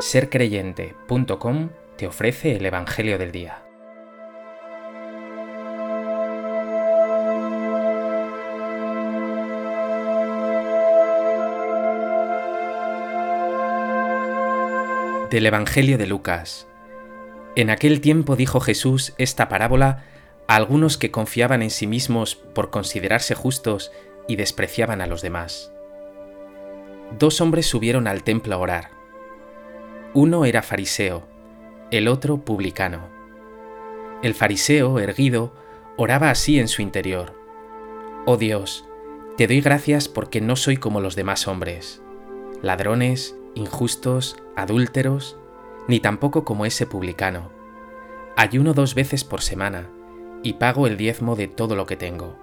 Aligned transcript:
sercreyente.com 0.00 1.68
te 1.96 2.06
ofrece 2.06 2.56
el 2.56 2.64
Evangelio 2.64 3.18
del 3.18 3.32
Día. 3.32 3.62
Del 15.30 15.46
Evangelio 15.46 15.98
de 15.98 16.06
Lucas. 16.06 16.66
En 17.54 17.68
aquel 17.68 18.00
tiempo 18.00 18.36
dijo 18.36 18.60
Jesús 18.60 19.12
esta 19.18 19.48
parábola 19.48 20.04
a 20.48 20.56
algunos 20.56 20.96
que 20.96 21.10
confiaban 21.10 21.62
en 21.62 21.70
sí 21.70 21.86
mismos 21.86 22.36
por 22.36 22.70
considerarse 22.70 23.34
justos 23.34 23.92
y 24.26 24.36
despreciaban 24.36 25.02
a 25.02 25.06
los 25.06 25.20
demás. 25.20 25.72
Dos 27.18 27.40
hombres 27.40 27.66
subieron 27.66 28.06
al 28.06 28.24
templo 28.24 28.54
a 28.54 28.58
orar 28.58 28.99
uno 30.12 30.44
era 30.44 30.62
fariseo, 30.62 31.22
el 31.92 32.08
otro 32.08 32.38
publicano. 32.38 33.08
El 34.22 34.34
fariseo, 34.34 34.98
erguido, 34.98 35.52
oraba 35.96 36.30
así 36.30 36.58
en 36.58 36.66
su 36.66 36.82
interior. 36.82 37.34
Oh 38.26 38.36
Dios, 38.36 38.84
te 39.36 39.46
doy 39.46 39.60
gracias 39.60 40.08
porque 40.08 40.40
no 40.40 40.56
soy 40.56 40.78
como 40.78 41.00
los 41.00 41.14
demás 41.14 41.46
hombres, 41.46 42.02
ladrones, 42.60 43.36
injustos, 43.54 44.36
adúlteros, 44.56 45.36
ni 45.86 46.00
tampoco 46.00 46.44
como 46.44 46.66
ese 46.66 46.86
publicano. 46.86 47.52
Ayuno 48.36 48.74
dos 48.74 48.96
veces 48.96 49.22
por 49.22 49.42
semana 49.42 49.88
y 50.42 50.54
pago 50.54 50.88
el 50.88 50.96
diezmo 50.96 51.36
de 51.36 51.46
todo 51.46 51.76
lo 51.76 51.86
que 51.86 51.96
tengo. 51.96 52.36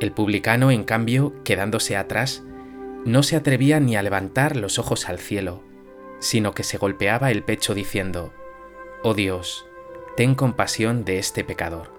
El 0.00 0.10
publicano, 0.10 0.72
en 0.72 0.82
cambio, 0.82 1.34
quedándose 1.44 1.96
atrás, 1.96 2.42
no 3.04 3.22
se 3.22 3.36
atrevía 3.36 3.78
ni 3.78 3.94
a 3.94 4.02
levantar 4.02 4.56
los 4.56 4.80
ojos 4.80 5.08
al 5.08 5.18
cielo, 5.18 5.62
sino 6.20 6.52
que 6.52 6.64
se 6.64 6.78
golpeaba 6.78 7.30
el 7.30 7.42
pecho 7.42 7.74
diciendo, 7.74 8.32
Oh 9.02 9.14
Dios, 9.14 9.66
ten 10.16 10.34
compasión 10.34 11.04
de 11.04 11.18
este 11.18 11.44
pecador. 11.44 11.92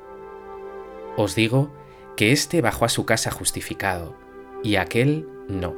Os 1.16 1.36
digo 1.36 1.72
que 2.18 2.32
éste 2.32 2.62
bajó 2.62 2.86
a 2.86 2.90
su 2.90 3.06
casa 3.06 3.32
justificado, 3.32 4.16
y 4.64 4.76
aquel 4.76 5.28
no. 5.48 5.74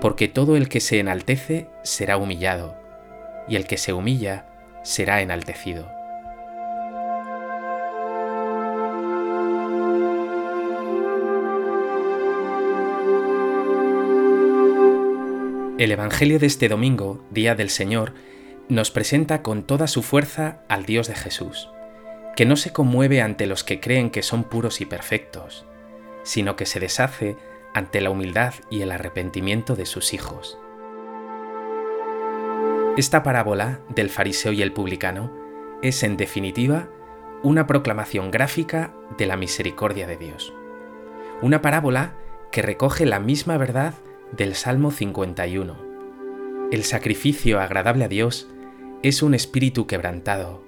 Porque 0.00 0.26
todo 0.26 0.56
el 0.56 0.68
que 0.68 0.80
se 0.80 0.98
enaltece 0.98 1.68
será 1.84 2.16
humillado, 2.16 2.76
y 3.46 3.56
el 3.56 3.66
que 3.66 3.78
se 3.78 3.92
humilla 3.92 4.48
será 4.82 5.22
enaltecido. 5.22 6.01
El 15.82 15.90
Evangelio 15.90 16.38
de 16.38 16.46
este 16.46 16.68
domingo, 16.68 17.26
Día 17.32 17.56
del 17.56 17.68
Señor, 17.68 18.12
nos 18.68 18.92
presenta 18.92 19.42
con 19.42 19.64
toda 19.64 19.88
su 19.88 20.04
fuerza 20.04 20.62
al 20.68 20.84
Dios 20.86 21.08
de 21.08 21.16
Jesús, 21.16 21.68
que 22.36 22.46
no 22.46 22.54
se 22.54 22.72
conmueve 22.72 23.20
ante 23.20 23.46
los 23.46 23.64
que 23.64 23.80
creen 23.80 24.10
que 24.10 24.22
son 24.22 24.44
puros 24.44 24.80
y 24.80 24.86
perfectos, 24.86 25.66
sino 26.22 26.54
que 26.54 26.66
se 26.66 26.78
deshace 26.78 27.36
ante 27.74 28.00
la 28.00 28.10
humildad 28.10 28.54
y 28.70 28.82
el 28.82 28.92
arrepentimiento 28.92 29.74
de 29.74 29.86
sus 29.86 30.14
hijos. 30.14 30.56
Esta 32.96 33.24
parábola 33.24 33.80
del 33.88 34.08
fariseo 34.08 34.52
y 34.52 34.62
el 34.62 34.72
publicano 34.72 35.32
es, 35.82 36.04
en 36.04 36.16
definitiva, 36.16 36.90
una 37.42 37.66
proclamación 37.66 38.30
gráfica 38.30 38.94
de 39.18 39.26
la 39.26 39.36
misericordia 39.36 40.06
de 40.06 40.16
Dios. 40.16 40.54
Una 41.40 41.60
parábola 41.60 42.14
que 42.52 42.62
recoge 42.62 43.04
la 43.04 43.18
misma 43.18 43.56
verdad 43.56 43.94
del 44.32 44.54
Salmo 44.54 44.90
51. 44.90 45.76
El 46.72 46.84
sacrificio 46.84 47.60
agradable 47.60 48.04
a 48.04 48.08
Dios 48.08 48.48
es 49.02 49.22
un 49.22 49.34
espíritu 49.34 49.86
quebrantado. 49.86 50.64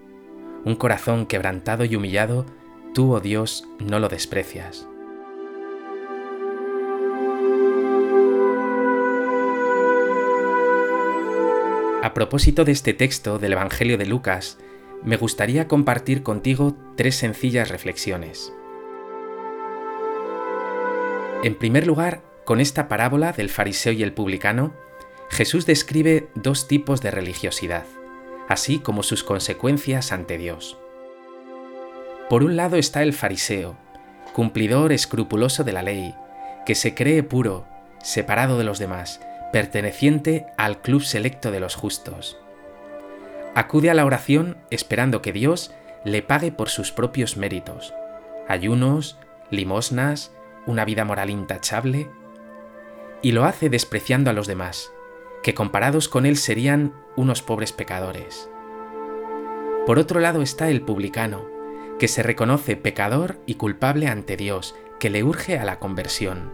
Un 0.64 0.76
corazón 0.76 1.26
quebrantado 1.26 1.84
y 1.84 1.96
humillado, 1.96 2.44
tú, 2.92 3.14
oh 3.14 3.20
Dios, 3.20 3.66
no 3.78 3.98
lo 4.00 4.08
desprecias. 4.08 4.86
A 12.02 12.12
propósito 12.12 12.66
de 12.66 12.72
este 12.72 12.92
texto 12.92 13.38
del 13.38 13.54
Evangelio 13.54 13.96
de 13.96 14.04
Lucas, 14.04 14.58
me 15.02 15.16
gustaría 15.16 15.68
compartir 15.68 16.22
contigo 16.22 16.76
tres 16.96 17.16
sencillas 17.16 17.70
reflexiones. 17.70 18.52
En 21.42 21.54
primer 21.54 21.86
lugar, 21.86 22.33
con 22.44 22.60
esta 22.60 22.88
parábola 22.88 23.32
del 23.32 23.48
fariseo 23.48 23.92
y 23.92 24.02
el 24.02 24.12
publicano, 24.12 24.74
Jesús 25.30 25.66
describe 25.66 26.28
dos 26.34 26.68
tipos 26.68 27.00
de 27.00 27.10
religiosidad, 27.10 27.84
así 28.48 28.78
como 28.78 29.02
sus 29.02 29.24
consecuencias 29.24 30.12
ante 30.12 30.38
Dios. 30.38 30.78
Por 32.28 32.42
un 32.42 32.56
lado 32.56 32.76
está 32.76 33.02
el 33.02 33.12
fariseo, 33.12 33.76
cumplidor 34.32 34.92
escrupuloso 34.92 35.64
de 35.64 35.72
la 35.72 35.82
ley, 35.82 36.14
que 36.66 36.74
se 36.74 36.94
cree 36.94 37.22
puro, 37.22 37.66
separado 38.02 38.58
de 38.58 38.64
los 38.64 38.78
demás, 38.78 39.20
perteneciente 39.52 40.46
al 40.56 40.80
club 40.80 41.02
selecto 41.02 41.50
de 41.50 41.60
los 41.60 41.74
justos. 41.74 42.38
Acude 43.54 43.90
a 43.90 43.94
la 43.94 44.04
oración 44.04 44.58
esperando 44.70 45.22
que 45.22 45.32
Dios 45.32 45.72
le 46.04 46.22
pague 46.22 46.52
por 46.52 46.68
sus 46.68 46.92
propios 46.92 47.36
méritos, 47.36 47.94
ayunos, 48.48 49.18
limosnas, 49.50 50.32
una 50.66 50.84
vida 50.84 51.04
moral 51.04 51.30
intachable, 51.30 52.08
y 53.24 53.32
lo 53.32 53.46
hace 53.46 53.70
despreciando 53.70 54.28
a 54.28 54.34
los 54.34 54.46
demás, 54.46 54.92
que 55.42 55.54
comparados 55.54 56.10
con 56.10 56.26
él 56.26 56.36
serían 56.36 56.92
unos 57.16 57.40
pobres 57.40 57.72
pecadores. 57.72 58.50
Por 59.86 59.98
otro 59.98 60.20
lado 60.20 60.42
está 60.42 60.68
el 60.68 60.82
publicano, 60.82 61.46
que 61.98 62.06
se 62.06 62.22
reconoce 62.22 62.76
pecador 62.76 63.38
y 63.46 63.54
culpable 63.54 64.08
ante 64.08 64.36
Dios, 64.36 64.74
que 65.00 65.08
le 65.08 65.24
urge 65.24 65.58
a 65.58 65.64
la 65.64 65.78
conversión. 65.78 66.52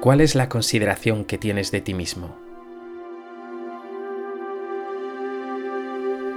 ¿Cuál 0.00 0.22
es 0.22 0.34
la 0.34 0.48
consideración 0.48 1.26
que 1.26 1.36
tienes 1.36 1.70
de 1.70 1.82
ti 1.82 1.92
mismo? 1.92 2.38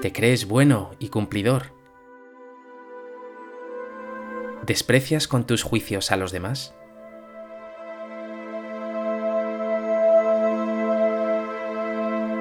¿Te 0.01 0.11
crees 0.11 0.45
bueno 0.45 0.91
y 0.99 1.07
cumplidor? 1.07 1.67
¿Desprecias 4.65 5.29
con 5.29 5.47
tus 5.47 5.63
juicios 5.63 6.11
a 6.11 6.17
los 6.17 6.33
demás? 6.33 6.75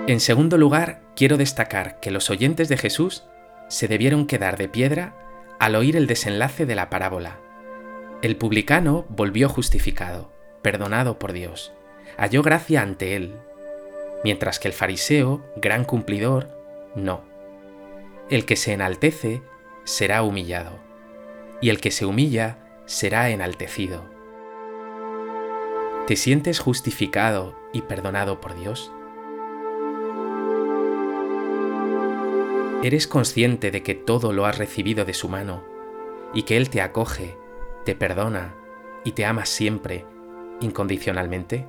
En 0.06 0.18
segundo 0.18 0.58
lugar, 0.58 1.02
quiero 1.14 1.36
destacar 1.36 2.00
que 2.00 2.10
los 2.10 2.30
oyentes 2.30 2.68
de 2.68 2.76
Jesús 2.76 3.24
se 3.68 3.86
debieron 3.86 4.26
quedar 4.26 4.56
de 4.56 4.68
piedra 4.68 5.14
al 5.58 5.76
oír 5.76 5.96
el 5.96 6.06
desenlace 6.06 6.66
de 6.66 6.74
la 6.74 6.90
parábola. 6.90 7.38
El 8.22 8.36
publicano 8.36 9.04
volvió 9.08 9.48
justificado, 9.48 10.32
perdonado 10.62 11.18
por 11.18 11.32
Dios, 11.32 11.72
halló 12.16 12.42
gracia 12.42 12.82
ante 12.82 13.14
él, 13.14 13.36
mientras 14.24 14.58
que 14.58 14.68
el 14.68 14.74
fariseo, 14.74 15.44
gran 15.56 15.84
cumplidor, 15.84 16.48
no. 16.94 17.22
El 18.30 18.46
que 18.46 18.56
se 18.56 18.72
enaltece 18.72 19.42
será 19.84 20.22
humillado, 20.22 20.78
y 21.60 21.68
el 21.68 21.80
que 21.80 21.90
se 21.90 22.04
humilla 22.04 22.58
será 22.86 23.30
enaltecido. 23.30 24.04
¿Te 26.06 26.16
sientes 26.16 26.58
justificado 26.58 27.54
y 27.72 27.82
perdonado 27.82 28.40
por 28.40 28.58
Dios? 28.58 28.92
¿Eres 32.82 33.06
consciente 33.06 33.70
de 33.70 33.82
que 33.82 33.94
todo 33.94 34.32
lo 34.32 34.46
has 34.46 34.56
recibido 34.56 35.04
de 35.04 35.12
su 35.12 35.28
mano 35.28 35.62
y 36.32 36.44
que 36.44 36.56
Él 36.56 36.70
te 36.70 36.80
acoge, 36.80 37.36
te 37.84 37.94
perdona 37.94 38.54
y 39.04 39.12
te 39.12 39.26
ama 39.26 39.44
siempre, 39.44 40.06
incondicionalmente? 40.60 41.66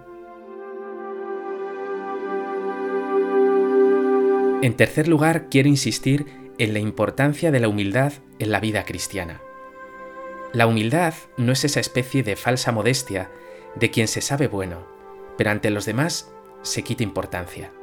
En 4.61 4.73
tercer 4.77 5.09
lugar, 5.09 5.49
quiero 5.49 5.67
insistir 5.67 6.27
en 6.57 6.71
la 6.71 6.79
importancia 6.79 7.51
de 7.51 7.59
la 7.59 7.67
humildad 7.67 8.13
en 8.39 8.51
la 8.53 8.61
vida 8.61 8.85
cristiana. 8.85 9.41
La 10.53 10.65
humildad 10.65 11.13
no 11.35 11.51
es 11.51 11.65
esa 11.65 11.81
especie 11.81 12.23
de 12.23 12.37
falsa 12.37 12.71
modestia 12.71 13.31
de 13.75 13.91
quien 13.91 14.07
se 14.07 14.21
sabe 14.21 14.47
bueno, 14.47 14.87
pero 15.37 15.49
ante 15.49 15.71
los 15.71 15.85
demás 15.85 16.31
se 16.61 16.83
quita 16.83 17.03
importancia. 17.03 17.73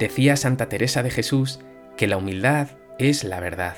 Decía 0.00 0.38
Santa 0.38 0.70
Teresa 0.70 1.02
de 1.02 1.10
Jesús 1.10 1.60
que 1.98 2.06
la 2.06 2.16
humildad 2.16 2.68
es 2.98 3.22
la 3.22 3.38
verdad. 3.38 3.76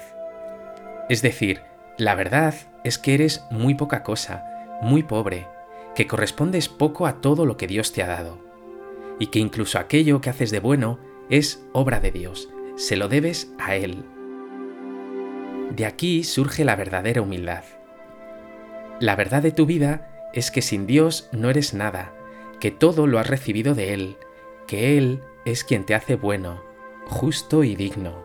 Es 1.08 1.20
decir, 1.20 1.62
la 1.98 2.14
verdad 2.14 2.54
es 2.84 2.96
que 2.96 3.14
eres 3.14 3.44
muy 3.50 3.74
poca 3.74 4.04
cosa, 4.04 4.78
muy 4.82 5.02
pobre, 5.02 5.48
que 5.96 6.06
correspondes 6.06 6.68
poco 6.68 7.08
a 7.08 7.20
todo 7.20 7.44
lo 7.44 7.56
que 7.56 7.66
Dios 7.66 7.92
te 7.92 8.04
ha 8.04 8.06
dado, 8.06 8.38
y 9.18 9.26
que 9.26 9.40
incluso 9.40 9.80
aquello 9.80 10.20
que 10.20 10.30
haces 10.30 10.52
de 10.52 10.60
bueno 10.60 11.00
es 11.28 11.66
obra 11.72 11.98
de 11.98 12.12
Dios, 12.12 12.48
se 12.76 12.94
lo 12.94 13.08
debes 13.08 13.52
a 13.58 13.74
Él. 13.74 14.04
De 15.74 15.86
aquí 15.86 16.22
surge 16.22 16.64
la 16.64 16.76
verdadera 16.76 17.20
humildad. 17.20 17.64
La 19.00 19.16
verdad 19.16 19.42
de 19.42 19.50
tu 19.50 19.66
vida 19.66 20.30
es 20.32 20.52
que 20.52 20.62
sin 20.62 20.86
Dios 20.86 21.28
no 21.32 21.50
eres 21.50 21.74
nada, 21.74 22.14
que 22.60 22.70
todo 22.70 23.08
lo 23.08 23.18
has 23.18 23.26
recibido 23.26 23.74
de 23.74 23.92
Él, 23.92 24.16
que 24.68 24.96
Él 24.96 25.24
es 25.44 25.64
quien 25.64 25.84
te 25.84 25.94
hace 25.94 26.16
bueno, 26.16 26.62
justo 27.06 27.64
y 27.64 27.74
digno. 27.74 28.24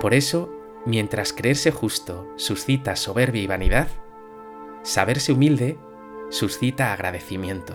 Por 0.00 0.14
eso, 0.14 0.52
mientras 0.84 1.32
creerse 1.32 1.70
justo 1.70 2.26
suscita 2.36 2.96
soberbia 2.96 3.42
y 3.42 3.46
vanidad, 3.46 3.88
saberse 4.82 5.32
humilde 5.32 5.78
suscita 6.30 6.92
agradecimiento. 6.92 7.74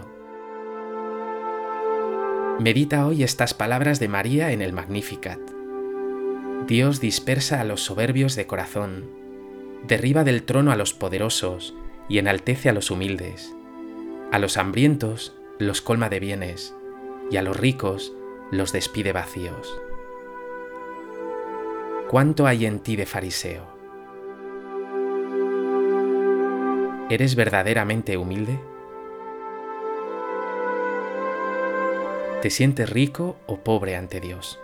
Medita 2.59 3.07
hoy 3.07 3.23
estas 3.23 3.53
palabras 3.53 3.99
de 3.99 4.07
María 4.07 4.51
en 4.51 4.61
el 4.61 4.73
Magnificat. 4.73 5.39
Dios 6.67 6.99
dispersa 6.99 7.59
a 7.59 7.63
los 7.63 7.81
soberbios 7.81 8.35
de 8.35 8.45
corazón, 8.45 9.09
derriba 9.87 10.23
del 10.23 10.43
trono 10.43 10.71
a 10.71 10.75
los 10.75 10.93
poderosos 10.93 11.73
y 12.07 12.19
enaltece 12.19 12.69
a 12.69 12.73
los 12.73 12.91
humildes. 12.91 13.55
A 14.31 14.37
los 14.37 14.57
hambrientos 14.57 15.40
los 15.61 15.81
colma 15.81 16.09
de 16.09 16.19
bienes 16.19 16.75
y 17.29 17.37
a 17.37 17.43
los 17.43 17.55
ricos 17.55 18.13
los 18.49 18.71
despide 18.71 19.13
vacíos. 19.13 19.79
¿Cuánto 22.09 22.47
hay 22.47 22.65
en 22.65 22.79
ti 22.79 22.95
de 22.95 23.05
fariseo? 23.05 23.67
¿Eres 27.11 27.35
verdaderamente 27.35 28.17
humilde? 28.17 28.59
¿Te 32.41 32.49
sientes 32.49 32.89
rico 32.89 33.37
o 33.45 33.59
pobre 33.59 33.95
ante 33.95 34.19
Dios? 34.19 34.59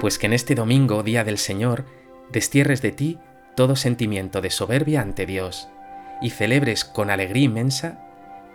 Pues 0.00 0.18
que 0.18 0.26
en 0.26 0.34
este 0.34 0.54
domingo, 0.54 1.02
día 1.02 1.24
del 1.24 1.38
Señor, 1.38 1.84
destierres 2.30 2.80
de 2.80 2.92
ti 2.92 3.18
todo 3.56 3.74
sentimiento 3.74 4.40
de 4.40 4.50
soberbia 4.50 5.00
ante 5.00 5.26
Dios 5.26 5.68
y 6.20 6.30
celebres 6.30 6.84
con 6.84 7.10
alegría 7.10 7.44
inmensa 7.44 7.98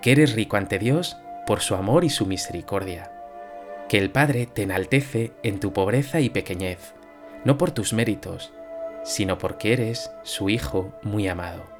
que 0.01 0.11
eres 0.11 0.33
rico 0.33 0.57
ante 0.57 0.79
Dios 0.79 1.17
por 1.45 1.61
su 1.61 1.75
amor 1.75 2.03
y 2.03 2.09
su 2.09 2.25
misericordia. 2.25 3.11
Que 3.89 3.97
el 3.97 4.11
Padre 4.11 4.45
te 4.45 4.63
enaltece 4.63 5.33
en 5.43 5.59
tu 5.59 5.73
pobreza 5.73 6.19
y 6.19 6.29
pequeñez, 6.29 6.93
no 7.45 7.57
por 7.57 7.71
tus 7.71 7.93
méritos, 7.93 8.53
sino 9.03 9.37
porque 9.37 9.73
eres 9.73 10.11
su 10.23 10.49
Hijo 10.49 10.93
muy 11.03 11.27
amado. 11.27 11.72